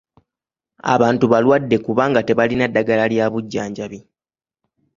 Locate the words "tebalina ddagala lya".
2.27-3.25